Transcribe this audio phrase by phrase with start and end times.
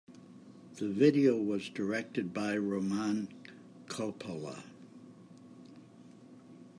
[0.77, 3.27] The video was directed by Roman
[3.85, 4.63] Coppola.